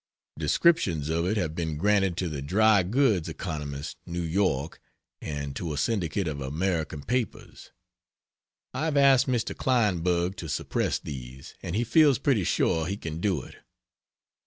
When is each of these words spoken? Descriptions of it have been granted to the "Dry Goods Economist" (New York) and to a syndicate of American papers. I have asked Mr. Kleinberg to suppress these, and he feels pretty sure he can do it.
Descriptions 0.39 1.09
of 1.09 1.27
it 1.27 1.37
have 1.37 1.53
been 1.53 1.77
granted 1.77 2.17
to 2.17 2.27
the 2.27 2.41
"Dry 2.41 2.81
Goods 2.81 3.29
Economist" 3.29 3.97
(New 4.07 4.23
York) 4.23 4.81
and 5.21 5.55
to 5.55 5.73
a 5.73 5.77
syndicate 5.77 6.27
of 6.27 6.41
American 6.41 7.03
papers. 7.03 7.69
I 8.73 8.85
have 8.85 8.97
asked 8.97 9.27
Mr. 9.27 9.55
Kleinberg 9.55 10.37
to 10.37 10.49
suppress 10.49 10.97
these, 10.97 11.53
and 11.61 11.75
he 11.75 11.83
feels 11.83 12.17
pretty 12.17 12.45
sure 12.45 12.87
he 12.87 12.97
can 12.97 13.19
do 13.19 13.43
it. 13.43 13.57